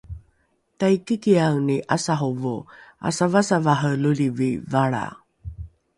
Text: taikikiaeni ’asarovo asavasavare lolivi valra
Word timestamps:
taikikiaeni 0.79 1.75
’asarovo 1.95 2.55
asavasavare 3.09 3.91
lolivi 4.03 4.49
valra 4.71 5.05